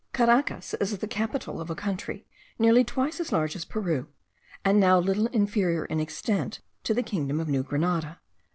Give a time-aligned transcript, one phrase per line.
[0.13, 2.25] Caracas is the capital of a country
[2.57, 4.07] nearly twice as large as Peru,
[4.65, 8.19] and now little inferior in extent to the kingdom of New Grenada.